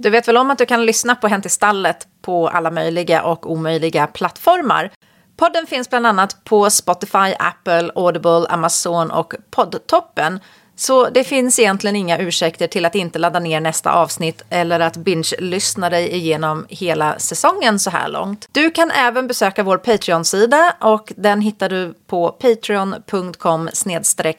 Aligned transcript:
Du 0.00 0.10
vet 0.10 0.28
väl 0.28 0.36
om 0.36 0.50
att 0.50 0.58
du 0.58 0.66
kan 0.66 0.86
lyssna 0.86 1.14
på 1.14 1.28
Hänt 1.28 1.46
i 1.46 1.48
stallet 1.48 2.08
på 2.22 2.48
alla 2.48 2.70
möjliga 2.70 3.22
och 3.22 3.50
omöjliga 3.52 4.06
plattformar? 4.06 4.90
Podden 5.36 5.66
finns 5.66 5.90
bland 5.90 6.06
annat 6.06 6.44
på 6.44 6.70
Spotify, 6.70 7.34
Apple, 7.38 7.90
Audible, 7.94 8.46
Amazon 8.48 9.10
och 9.10 9.34
Poddtoppen. 9.50 10.40
Så 10.76 11.08
det 11.08 11.24
finns 11.24 11.58
egentligen 11.58 11.96
inga 11.96 12.18
ursäkter 12.18 12.66
till 12.66 12.84
att 12.84 12.94
inte 12.94 13.18
ladda 13.18 13.38
ner 13.38 13.60
nästa 13.60 13.92
avsnitt 13.92 14.42
eller 14.50 14.80
att 14.80 14.96
binge-lyssna 14.96 15.90
dig 15.90 16.14
igenom 16.14 16.66
hela 16.68 17.18
säsongen 17.18 17.78
så 17.78 17.90
här 17.90 18.08
långt. 18.08 18.48
Du 18.52 18.70
kan 18.70 18.90
även 18.90 19.26
besöka 19.26 19.62
vår 19.62 19.78
Patreon-sida 19.78 20.74
och 20.80 21.12
den 21.16 21.40
hittar 21.40 21.68
du 21.68 21.94
på 22.06 22.28
patreon.com 22.28 23.68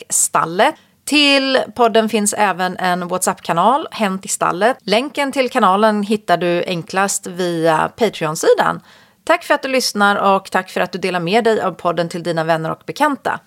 stalle. 0.10 0.74
Till 1.10 1.58
podden 1.76 2.10
finns 2.10 2.34
även 2.38 2.78
en 2.78 3.08
WhatsApp-kanal, 3.08 3.88
Hänt 3.92 4.26
i 4.26 4.28
stallet. 4.28 4.78
Länken 4.82 5.32
till 5.32 5.50
kanalen 5.50 6.04
hittar 6.04 6.38
du 6.38 6.64
enklast 6.68 7.28
via 7.28 7.92
Patreon-sidan. 7.96 8.82
Tack 9.24 9.44
för 9.44 9.54
att 9.54 9.62
du 9.62 9.70
lyssnar 9.70 10.36
och 10.36 10.52
tack 10.52 10.70
för 10.70 10.82
att 10.82 10.92
du 10.92 11.00
delar 11.00 11.20
med 11.20 11.44
dig 11.44 11.62
av 11.62 11.72
podden 11.72 12.10
till 12.10 12.24
dina 12.24 12.44
vänner 12.44 12.72
och 12.72 12.82
bekanta. 12.86 13.40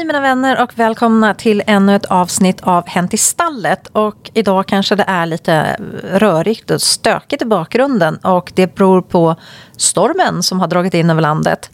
Hej 0.00 0.06
mina 0.06 0.20
vänner 0.20 0.62
och 0.62 0.78
välkomna 0.78 1.34
till 1.34 1.62
ännu 1.66 1.96
ett 1.96 2.04
avsnitt 2.04 2.60
av 2.60 2.88
Hänt 2.88 3.14
i 3.14 3.16
stallet. 3.16 3.86
Och 3.92 4.30
idag 4.34 4.66
kanske 4.66 4.94
det 4.94 5.04
är 5.06 5.26
lite 5.26 5.76
rörigt 6.12 6.70
och 6.70 6.82
stökigt 6.82 7.42
i 7.42 7.44
bakgrunden 7.44 8.16
och 8.16 8.52
det 8.54 8.74
beror 8.74 9.02
på 9.02 9.36
stormen 9.76 10.42
som 10.42 10.60
har 10.60 10.68
dragit 10.68 10.94
in 10.94 11.10
över 11.10 11.20
landet. 11.20 11.70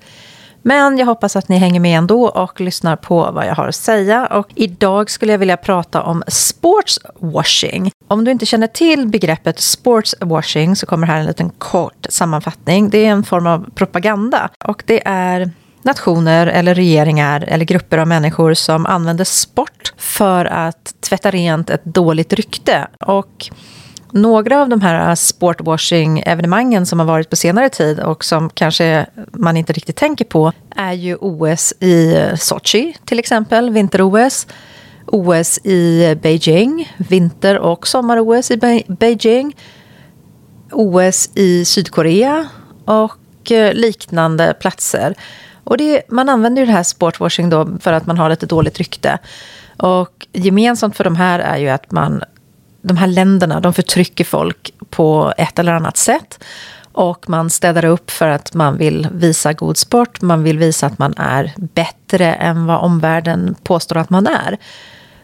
Men 0.62 0.98
jag 0.98 1.06
hoppas 1.06 1.36
att 1.36 1.48
ni 1.48 1.58
hänger 1.58 1.80
med 1.80 1.98
ändå 1.98 2.28
och 2.28 2.60
lyssnar 2.60 2.96
på 2.96 3.30
vad 3.32 3.46
jag 3.46 3.54
har 3.54 3.68
att 3.68 3.74
säga. 3.74 4.26
Och 4.26 4.48
idag 4.54 5.10
skulle 5.10 5.32
jag 5.32 5.38
vilja 5.38 5.56
prata 5.56 6.02
om 6.02 6.22
sportswashing. 6.28 7.90
Om 8.08 8.24
du 8.24 8.30
inte 8.30 8.46
känner 8.46 8.66
till 8.66 9.08
begreppet 9.08 9.60
sportswashing 9.60 10.76
så 10.76 10.86
kommer 10.86 11.06
här 11.06 11.20
en 11.20 11.26
liten 11.26 11.50
kort 11.50 12.06
sammanfattning. 12.08 12.90
Det 12.90 13.06
är 13.06 13.10
en 13.10 13.24
form 13.24 13.46
av 13.46 13.70
propaganda 13.74 14.50
och 14.64 14.82
det 14.86 15.02
är 15.08 15.50
nationer 15.86 16.46
eller 16.46 16.74
regeringar 16.74 17.44
eller 17.48 17.64
grupper 17.64 17.98
av 17.98 18.08
människor 18.08 18.54
som 18.54 18.86
använder 18.86 19.24
sport 19.24 19.92
för 19.96 20.44
att 20.44 20.94
tvätta 21.00 21.30
rent 21.30 21.70
ett 21.70 21.84
dåligt 21.84 22.32
rykte. 22.32 22.86
Och 23.00 23.50
några 24.10 24.62
av 24.62 24.68
de 24.68 24.80
här 24.80 25.14
sportwashing-evenemangen 25.14 26.86
som 26.86 26.98
har 26.98 27.06
varit 27.06 27.30
på 27.30 27.36
senare 27.36 27.68
tid 27.68 28.00
och 28.00 28.24
som 28.24 28.50
kanske 28.50 29.06
man 29.32 29.56
inte 29.56 29.72
riktigt 29.72 29.96
tänker 29.96 30.24
på 30.24 30.52
är 30.76 30.92
ju 30.92 31.16
OS 31.16 31.72
i 31.80 32.24
Sochi 32.36 32.96
till 33.04 33.18
exempel, 33.18 33.70
vinter-OS. 33.70 34.46
OS 35.06 35.58
i 35.64 36.14
Beijing, 36.22 36.92
vinter 36.96 37.58
och 37.58 37.86
sommar-OS 37.86 38.50
i 38.50 38.84
Beijing. 38.88 39.56
OS 40.72 41.30
i 41.34 41.64
Sydkorea 41.64 42.48
och 42.84 43.52
eh, 43.52 43.74
liknande 43.74 44.54
platser. 44.60 45.14
Och 45.66 45.76
det, 45.76 46.02
man 46.08 46.28
använder 46.28 46.62
ju 46.62 46.66
det 46.66 46.72
här 46.72 46.82
sportwashing 46.82 47.50
då 47.50 47.68
för 47.80 47.92
att 47.92 48.06
man 48.06 48.18
har 48.18 48.30
lite 48.30 48.46
dåligt 48.46 48.78
rykte. 48.78 49.18
Och 49.76 50.26
gemensamt 50.32 50.96
för 50.96 51.04
de 51.04 51.16
här 51.16 51.38
är 51.38 51.56
ju 51.56 51.68
att 51.68 51.90
man, 51.90 52.22
de 52.82 52.96
här 52.96 53.06
länderna, 53.06 53.60
de 53.60 53.74
förtrycker 53.74 54.24
folk 54.24 54.74
på 54.90 55.32
ett 55.36 55.58
eller 55.58 55.72
annat 55.72 55.96
sätt. 55.96 56.44
Och 56.92 57.28
man 57.30 57.50
städar 57.50 57.84
upp 57.84 58.10
för 58.10 58.28
att 58.28 58.54
man 58.54 58.76
vill 58.76 59.08
visa 59.12 59.52
god 59.52 59.76
sport. 59.76 60.22
Man 60.22 60.42
vill 60.42 60.58
visa 60.58 60.86
att 60.86 60.98
man 60.98 61.14
är 61.16 61.52
bättre 61.56 62.34
än 62.34 62.66
vad 62.66 62.80
omvärlden 62.80 63.56
påstår 63.62 63.96
att 63.96 64.10
man 64.10 64.26
är. 64.26 64.58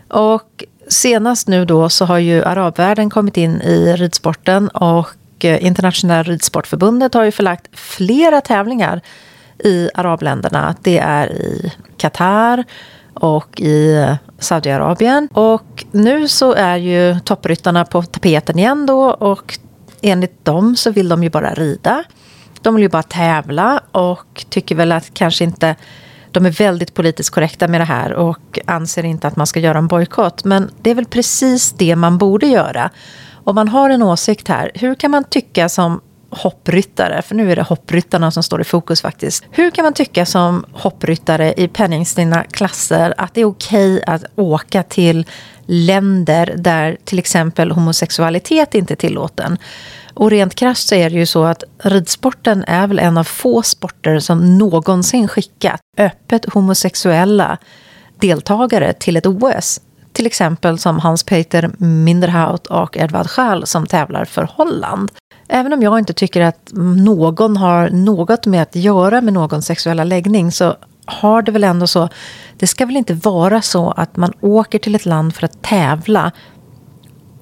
Och 0.08 0.64
senast 0.88 1.48
nu 1.48 1.64
då 1.64 1.88
så 1.88 2.04
har 2.04 2.18
ju 2.18 2.44
arabvärlden 2.44 3.10
kommit 3.10 3.36
in 3.36 3.60
i 3.62 3.96
ridsporten 3.96 4.68
och 4.68 5.16
eh, 5.44 5.66
Internationella 5.66 6.22
ridsportförbundet 6.22 7.14
har 7.14 7.24
ju 7.24 7.30
förlagt 7.30 7.66
flera 7.72 8.40
tävlingar 8.40 9.00
i 9.64 9.90
arabländerna. 9.94 10.74
Det 10.82 10.98
är 10.98 11.32
i 11.32 11.72
Qatar 11.96 12.64
och 13.14 13.60
i 13.60 14.06
Saudiarabien. 14.38 15.28
Och 15.32 15.84
nu 15.90 16.28
så 16.28 16.52
är 16.52 16.76
ju 16.76 17.20
toppryttarna 17.20 17.84
på 17.84 18.02
tapeten 18.02 18.58
igen 18.58 18.86
då 18.86 19.10
och 19.10 19.58
enligt 20.02 20.44
dem 20.44 20.76
så 20.76 20.90
vill 20.90 21.08
de 21.08 21.22
ju 21.22 21.30
bara 21.30 21.54
rida. 21.54 22.04
De 22.62 22.74
vill 22.74 22.82
ju 22.82 22.88
bara 22.88 23.02
tävla 23.02 23.80
och 23.92 24.44
tycker 24.48 24.74
väl 24.74 24.92
att 24.92 25.14
kanske 25.14 25.44
inte 25.44 25.76
de 26.30 26.46
är 26.46 26.50
väldigt 26.50 26.94
politiskt 26.94 27.30
korrekta 27.30 27.68
med 27.68 27.80
det 27.80 27.84
här 27.84 28.12
och 28.12 28.58
anser 28.66 29.04
inte 29.04 29.26
att 29.26 29.36
man 29.36 29.46
ska 29.46 29.60
göra 29.60 29.78
en 29.78 29.86
bojkott. 29.86 30.44
Men 30.44 30.70
det 30.82 30.90
är 30.90 30.94
väl 30.94 31.06
precis 31.06 31.72
det 31.72 31.96
man 31.96 32.18
borde 32.18 32.46
göra. 32.46 32.90
Om 33.44 33.54
man 33.54 33.68
har 33.68 33.90
en 33.90 34.02
åsikt 34.02 34.48
här, 34.48 34.70
hur 34.74 34.94
kan 34.94 35.10
man 35.10 35.24
tycka 35.24 35.68
som 35.68 36.00
hoppryttare, 36.32 37.22
för 37.22 37.34
nu 37.34 37.52
är 37.52 37.56
det 37.56 37.62
hoppryttarna 37.62 38.30
som 38.30 38.42
står 38.42 38.60
i 38.60 38.64
fokus 38.64 39.02
faktiskt. 39.02 39.44
Hur 39.50 39.70
kan 39.70 39.84
man 39.84 39.92
tycka 39.92 40.26
som 40.26 40.64
hoppryttare 40.72 41.54
i 41.56 41.68
penningstinna 41.68 42.44
klasser 42.44 43.14
att 43.16 43.34
det 43.34 43.40
är 43.40 43.44
okej 43.44 43.94
okay 43.94 44.14
att 44.14 44.24
åka 44.36 44.82
till 44.82 45.26
länder 45.66 46.54
där 46.56 46.96
till 47.04 47.18
exempel 47.18 47.70
homosexualitet 47.70 48.74
inte 48.74 48.94
är 48.94 48.96
tillåten? 48.96 49.58
Och 50.14 50.30
rent 50.30 50.54
krasst 50.54 50.88
så 50.88 50.94
är 50.94 51.10
det 51.10 51.16
ju 51.16 51.26
så 51.26 51.44
att 51.44 51.64
ridsporten 51.78 52.64
är 52.66 52.86
väl 52.86 52.98
en 52.98 53.18
av 53.18 53.24
få 53.24 53.62
sporter 53.62 54.18
som 54.18 54.58
någonsin 54.58 55.28
skickat 55.28 55.80
öppet 55.98 56.52
homosexuella 56.52 57.58
deltagare 58.18 58.92
till 58.92 59.16
ett 59.16 59.26
OS. 59.26 59.80
Till 60.22 60.26
exempel 60.26 60.78
som 60.78 60.98
Hans-Peter 60.98 61.70
Minderhout 61.78 62.66
och 62.66 62.96
Edvard 62.96 63.26
Schall 63.26 63.66
som 63.66 63.86
tävlar 63.86 64.24
för 64.24 64.48
Holland. 64.52 65.10
Även 65.48 65.72
om 65.72 65.82
jag 65.82 65.98
inte 65.98 66.12
tycker 66.12 66.40
att 66.40 66.70
någon 66.96 67.56
har 67.56 67.90
något 67.90 68.46
med 68.46 68.62
att 68.62 68.76
göra 68.76 69.20
med 69.20 69.32
någons 69.32 69.66
sexuella 69.66 70.04
läggning 70.04 70.52
så 70.52 70.76
har 71.04 71.42
det 71.42 71.52
väl 71.52 71.64
ändå 71.64 71.86
så, 71.86 72.08
det 72.58 72.66
ska 72.66 72.86
väl 72.86 72.96
inte 72.96 73.14
vara 73.14 73.62
så 73.62 73.90
att 73.90 74.16
man 74.16 74.32
åker 74.40 74.78
till 74.78 74.94
ett 74.94 75.06
land 75.06 75.34
för 75.34 75.44
att 75.44 75.62
tävla 75.62 76.32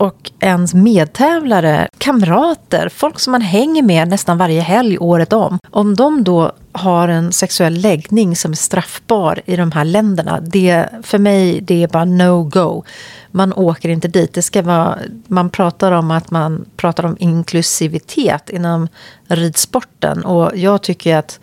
och 0.01 0.31
ens 0.41 0.75
medtävlare, 0.75 1.89
kamrater, 1.99 2.89
folk 2.89 3.19
som 3.19 3.31
man 3.31 3.41
hänger 3.41 3.83
med 3.83 4.09
nästan 4.09 4.39
varje 4.39 4.61
helg 4.61 4.99
året 4.99 5.33
om. 5.33 5.59
Om 5.71 5.97
de 5.97 6.25
då 6.25 6.53
har 6.73 7.09
en 7.09 7.33
sexuell 7.33 7.75
läggning 7.75 8.37
som 8.37 8.53
är 8.53 8.57
straffbar 8.57 9.41
i 9.45 9.57
de 9.57 9.73
här 9.73 9.85
länderna, 9.85 10.41
det, 10.41 10.89
för 11.03 11.19
mig 11.19 11.61
det 11.61 11.83
är 11.83 11.89
bara 11.89 12.05
no-go. 12.05 12.85
Man 13.31 13.53
åker 13.53 13.89
inte 13.89 14.09
dit. 14.09 14.35
Det 14.35 14.43
ska 14.43 14.63
vara, 14.63 14.99
man 15.27 15.51
pratar 15.51 15.93
om 15.93 16.11
att 16.11 16.31
man 16.31 16.65
pratar 16.77 17.05
om 17.05 17.17
inklusivitet 17.21 18.51
inom 18.51 18.89
ridsporten 19.29 20.25
och 20.25 20.57
jag 20.57 20.83
tycker 20.83 21.17
att 21.17 21.41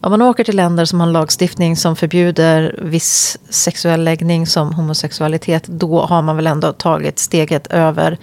om 0.00 0.10
man 0.10 0.22
åker 0.22 0.44
till 0.44 0.56
länder 0.56 0.84
som 0.84 1.00
har 1.00 1.06
en 1.06 1.12
lagstiftning 1.12 1.76
som 1.76 1.96
förbjuder 1.96 2.80
viss 2.82 3.38
sexuell 3.48 4.04
läggning 4.04 4.46
som 4.46 4.74
homosexualitet, 4.74 5.66
då 5.66 6.00
har 6.00 6.22
man 6.22 6.36
väl 6.36 6.46
ändå 6.46 6.72
tagit 6.72 7.18
steget 7.18 7.66
över 7.66 8.18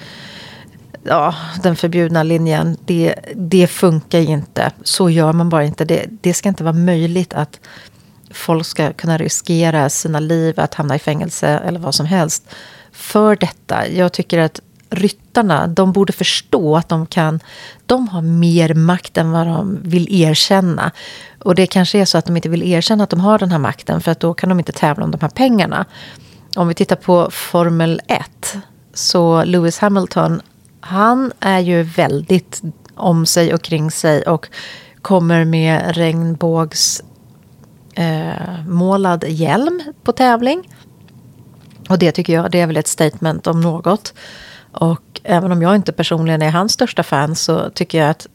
ja, 1.03 1.35
den 1.63 1.75
förbjudna 1.75 2.23
linjen. 2.23 2.77
Det, 2.85 3.15
det 3.35 3.67
funkar 3.67 4.19
inte. 4.19 4.71
Så 4.83 5.09
gör 5.09 5.33
man 5.33 5.49
bara 5.49 5.63
inte. 5.63 5.85
Det, 5.85 6.05
det 6.21 6.33
ska 6.33 6.49
inte 6.49 6.63
vara 6.63 6.73
möjligt 6.73 7.33
att 7.33 7.59
folk 8.31 8.65
ska 8.65 8.93
kunna 8.93 9.17
riskera 9.17 9.89
sina 9.89 10.19
liv, 10.19 10.59
att 10.59 10.73
hamna 10.73 10.95
i 10.95 10.99
fängelse 10.99 11.47
eller 11.47 11.79
vad 11.79 11.95
som 11.95 12.05
helst 12.05 12.43
för 12.91 13.35
detta. 13.35 13.87
Jag 13.87 14.13
tycker 14.13 14.39
att 14.39 14.61
ryttarna, 14.89 15.67
de 15.67 15.91
borde 15.91 16.13
förstå 16.13 16.77
att 16.77 16.89
de 16.89 17.05
kan, 17.05 17.39
de 17.85 18.07
har 18.07 18.21
mer 18.21 18.73
makt 18.73 19.17
än 19.17 19.31
vad 19.31 19.47
de 19.47 19.79
vill 19.83 20.21
erkänna. 20.21 20.91
Och 21.45 21.55
det 21.55 21.67
kanske 21.67 21.99
är 21.99 22.05
så 22.05 22.17
att 22.17 22.25
de 22.25 22.35
inte 22.35 22.49
vill 22.49 22.63
erkänna 22.63 23.03
att 23.03 23.09
de 23.09 23.19
har 23.19 23.39
den 23.39 23.51
här 23.51 23.59
makten 23.59 24.01
för 24.01 24.11
att 24.11 24.19
då 24.19 24.33
kan 24.33 24.49
de 24.49 24.59
inte 24.59 24.71
tävla 24.71 25.03
om 25.03 25.11
de 25.11 25.21
här 25.21 25.29
pengarna. 25.29 25.85
Om 26.55 26.67
vi 26.67 26.73
tittar 26.73 26.95
på 26.95 27.31
Formel 27.31 28.01
1 28.07 28.57
så 28.93 29.43
Lewis 29.43 29.79
Hamilton, 29.79 30.41
han 30.79 31.31
är 31.39 31.59
ju 31.59 31.83
väldigt 31.83 32.61
om 32.95 33.25
sig 33.25 33.53
och 33.53 33.61
kring 33.61 33.91
sig 33.91 34.21
och 34.21 34.47
kommer 35.01 35.45
med 35.45 35.97
regnbågs 35.97 37.03
eh, 37.93 38.65
målad 38.67 39.23
hjälm 39.27 39.81
på 40.03 40.11
tävling. 40.11 40.69
Och 41.89 41.99
det 41.99 42.11
tycker 42.11 42.33
jag, 42.33 42.51
det 42.51 42.61
är 42.61 42.67
väl 42.67 42.77
ett 42.77 42.87
statement 42.87 43.47
om 43.47 43.61
något. 43.61 44.13
Och 44.71 45.21
även 45.23 45.51
om 45.51 45.61
jag 45.61 45.75
inte 45.75 45.91
personligen 45.91 46.41
är 46.41 46.51
hans 46.51 46.73
största 46.73 47.03
fan 47.03 47.35
så 47.35 47.69
tycker 47.69 47.97
jag 47.97 48.09
att 48.09 48.27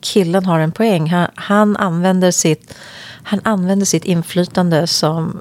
killen 0.00 0.46
har 0.46 0.60
en 0.60 0.72
poäng. 0.72 1.10
Han, 1.10 1.28
han, 1.34 1.76
använder, 1.76 2.30
sitt, 2.30 2.74
han 3.22 3.40
använder 3.44 3.86
sitt 3.86 4.04
inflytande 4.04 4.86
som 4.86 5.40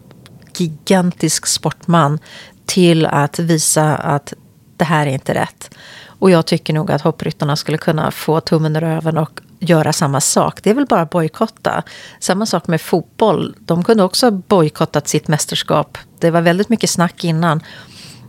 gigantisk 0.57 1.45
sportman 1.45 2.19
till 2.65 3.05
att 3.05 3.39
visa 3.39 3.95
att 3.95 4.33
det 4.77 4.85
här 4.85 5.07
är 5.07 5.11
inte 5.11 5.33
rätt. 5.33 5.75
Och 6.19 6.31
jag 6.31 6.45
tycker 6.45 6.73
nog 6.73 6.91
att 6.91 7.01
hoppryttarna 7.01 7.55
skulle 7.55 7.77
kunna 7.77 8.11
få 8.11 8.39
tummen 8.39 8.75
ur 8.75 8.81
röven 8.81 9.17
och 9.17 9.41
göra 9.59 9.93
samma 9.93 10.21
sak. 10.21 10.63
Det 10.63 10.69
är 10.69 10.73
väl 10.73 10.85
bara 10.85 11.05
bojkotta. 11.05 11.83
Samma 12.19 12.45
sak 12.45 12.67
med 12.67 12.81
fotboll. 12.81 13.55
De 13.59 13.83
kunde 13.83 14.03
också 14.03 14.25
ha 14.25 14.31
bojkottat 14.31 15.07
sitt 15.07 15.27
mästerskap. 15.27 15.97
Det 16.19 16.31
var 16.31 16.41
väldigt 16.41 16.69
mycket 16.69 16.89
snack 16.89 17.23
innan. 17.23 17.63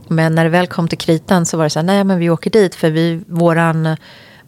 Men 0.08 0.34
när 0.34 0.44
det 0.44 0.50
väl 0.50 0.66
kom 0.66 0.88
till 0.88 0.98
kritan 0.98 1.46
så 1.46 1.56
var 1.56 1.64
det 1.64 1.70
så 1.70 1.78
här, 1.78 1.86
nej 1.86 2.04
men 2.04 2.18
vi 2.18 2.30
åker 2.30 2.50
dit 2.50 2.74
för 2.74 2.90
vi, 2.90 3.24
våran, 3.26 3.96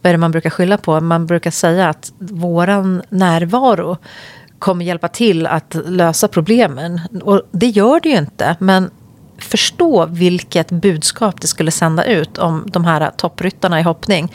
vad 0.03 0.11
är 0.11 0.15
det 0.15 0.19
man 0.19 0.31
brukar 0.31 0.51
skylla 0.51 0.77
på? 0.77 1.01
Man 1.01 1.27
brukar 1.27 1.51
säga 1.51 1.89
att 1.89 2.13
våran 2.19 3.03
närvaro 3.09 3.97
kommer 4.59 4.85
hjälpa 4.85 5.09
till 5.09 5.47
att 5.47 5.77
lösa 5.87 6.29
problemen. 6.29 7.01
Och 7.23 7.43
det 7.51 7.67
gör 7.67 8.01
det 8.01 8.09
ju 8.09 8.17
inte, 8.17 8.57
men 8.59 8.91
förstå 9.39 10.07
vilket 10.07 10.71
budskap 10.71 11.41
det 11.41 11.47
skulle 11.47 11.71
sända 11.71 12.05
ut 12.05 12.39
om 12.39 12.65
de 12.67 12.85
här 12.85 13.11
toppryttarna 13.17 13.81
i 13.81 13.83
hoppning 13.83 14.33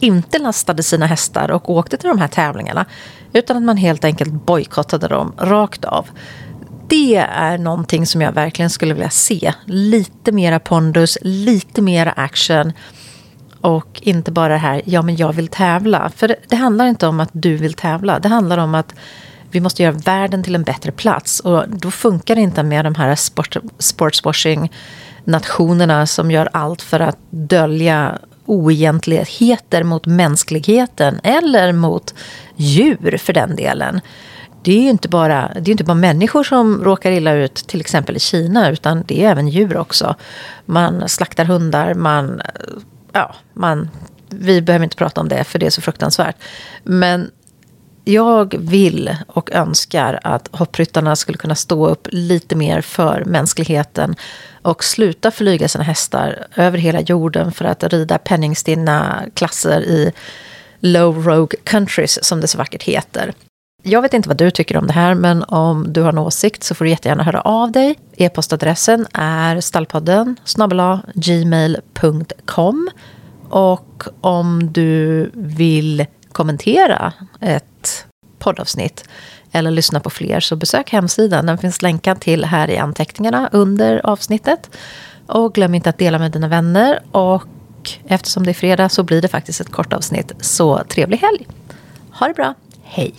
inte 0.00 0.38
lastade 0.38 0.82
sina 0.82 1.06
hästar 1.06 1.50
och 1.50 1.70
åkte 1.70 1.96
till 1.96 2.08
de 2.08 2.18
här 2.18 2.28
tävlingarna. 2.28 2.86
Utan 3.32 3.56
att 3.56 3.62
man 3.62 3.76
helt 3.76 4.04
enkelt 4.04 4.32
bojkottade 4.32 5.08
dem 5.08 5.32
rakt 5.38 5.84
av. 5.84 6.06
Det 6.88 7.16
är 7.16 7.58
någonting 7.58 8.06
som 8.06 8.20
jag 8.20 8.32
verkligen 8.32 8.70
skulle 8.70 8.94
vilja 8.94 9.10
se. 9.10 9.52
Lite 9.64 10.32
mera 10.32 10.58
pondus, 10.60 11.18
lite 11.22 11.82
mera 11.82 12.12
action. 12.12 12.72
Och 13.64 14.00
inte 14.02 14.32
bara 14.32 14.52
det 14.52 14.58
här, 14.58 14.82
ja 14.84 15.02
men 15.02 15.16
jag 15.16 15.32
vill 15.32 15.48
tävla. 15.48 16.10
För 16.16 16.28
det, 16.28 16.36
det 16.48 16.56
handlar 16.56 16.86
inte 16.86 17.06
om 17.06 17.20
att 17.20 17.30
du 17.32 17.56
vill 17.56 17.74
tävla. 17.74 18.18
Det 18.18 18.28
handlar 18.28 18.58
om 18.58 18.74
att 18.74 18.94
vi 19.50 19.60
måste 19.60 19.82
göra 19.82 19.92
världen 19.92 20.42
till 20.42 20.54
en 20.54 20.62
bättre 20.62 20.92
plats. 20.92 21.40
Och 21.40 21.64
då 21.68 21.90
funkar 21.90 22.34
det 22.34 22.40
inte 22.40 22.62
med 22.62 22.84
de 22.84 22.94
här 22.94 23.14
sport, 23.14 23.56
sportswashing-nationerna 23.78 26.06
som 26.06 26.30
gör 26.30 26.48
allt 26.52 26.82
för 26.82 27.00
att 27.00 27.18
dölja 27.30 28.18
oegentligheter 28.46 29.82
mot 29.82 30.06
mänskligheten 30.06 31.20
eller 31.22 31.72
mot 31.72 32.14
djur 32.56 33.16
för 33.16 33.32
den 33.32 33.56
delen. 33.56 34.00
Det 34.62 34.72
är 34.72 34.82
ju 34.82 34.90
inte 34.90 35.08
bara, 35.08 35.52
det 35.60 35.70
är 35.70 35.72
inte 35.72 35.84
bara 35.84 35.94
människor 35.94 36.44
som 36.44 36.84
råkar 36.84 37.10
illa 37.10 37.32
ut, 37.32 37.54
till 37.54 37.80
exempel 37.80 38.16
i 38.16 38.20
Kina, 38.20 38.70
utan 38.70 39.04
det 39.06 39.24
är 39.24 39.30
även 39.30 39.48
djur 39.48 39.76
också. 39.76 40.14
Man 40.66 41.08
slaktar 41.08 41.44
hundar, 41.44 41.94
man... 41.94 42.40
Ja, 43.14 43.34
man 43.52 43.90
vi 44.28 44.62
behöver 44.62 44.84
inte 44.84 44.96
prata 44.96 45.20
om 45.20 45.28
det, 45.28 45.44
för 45.44 45.58
det 45.58 45.66
är 45.66 45.70
så 45.70 45.80
fruktansvärt. 45.80 46.36
Men 46.82 47.30
jag 48.04 48.54
vill 48.58 49.16
och 49.26 49.52
önskar 49.52 50.20
att 50.22 50.48
hoppryttarna 50.52 51.16
skulle 51.16 51.38
kunna 51.38 51.54
stå 51.54 51.86
upp 51.86 52.08
lite 52.10 52.56
mer 52.56 52.80
för 52.80 53.24
mänskligheten 53.24 54.16
och 54.62 54.84
sluta 54.84 55.30
flyga 55.30 55.68
sina 55.68 55.84
hästar 55.84 56.46
över 56.56 56.78
hela 56.78 57.00
jorden 57.00 57.52
för 57.52 57.64
att 57.64 57.84
rida 57.84 58.18
penningstinna 58.18 59.24
klasser 59.34 59.80
i 59.80 60.12
low 60.80 61.26
rogue 61.26 61.58
countries, 61.64 62.24
som 62.24 62.40
det 62.40 62.48
så 62.48 62.58
vackert 62.58 62.82
heter. 62.82 63.32
Jag 63.86 64.02
vet 64.02 64.14
inte 64.14 64.28
vad 64.28 64.38
du 64.38 64.50
tycker 64.50 64.76
om 64.76 64.86
det 64.86 64.92
här, 64.92 65.14
men 65.14 65.42
om 65.42 65.92
du 65.92 66.02
har 66.02 66.08
en 66.08 66.18
åsikt 66.18 66.62
så 66.62 66.74
får 66.74 66.84
du 66.84 66.90
jättegärna 66.90 67.22
höra 67.22 67.40
av 67.40 67.72
dig. 67.72 67.98
E-postadressen 68.16 69.06
är 69.12 69.60
stallpodden 69.60 70.36
gmail.com 71.14 72.90
och 73.48 74.04
om 74.20 74.72
du 74.72 75.30
vill 75.34 76.06
kommentera 76.32 77.12
ett 77.40 78.06
poddavsnitt 78.38 79.08
eller 79.52 79.70
lyssna 79.70 80.00
på 80.00 80.10
fler 80.10 80.40
så 80.40 80.56
besök 80.56 80.90
hemsidan. 80.90 81.46
Den 81.46 81.58
finns 81.58 81.82
länkad 81.82 82.20
till 82.20 82.44
här 82.44 82.70
i 82.70 82.78
anteckningarna 82.78 83.48
under 83.52 84.06
avsnittet. 84.06 84.76
Och 85.26 85.54
glöm 85.54 85.74
inte 85.74 85.90
att 85.90 85.98
dela 85.98 86.18
med 86.18 86.32
dina 86.32 86.48
vänner. 86.48 87.00
Och 87.10 87.48
eftersom 88.06 88.44
det 88.44 88.50
är 88.50 88.54
fredag 88.54 88.88
så 88.88 89.02
blir 89.02 89.22
det 89.22 89.28
faktiskt 89.28 89.60
ett 89.60 89.72
kort 89.72 89.92
avsnitt. 89.92 90.32
Så 90.40 90.78
trevlig 90.88 91.18
helg! 91.18 91.46
Ha 92.10 92.28
det 92.28 92.34
bra! 92.34 92.54
Hej! 92.82 93.14